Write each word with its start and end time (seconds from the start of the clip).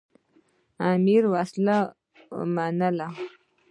امیر 0.91 1.23
وسلې 1.33 1.77
ومنلې. 2.37 3.07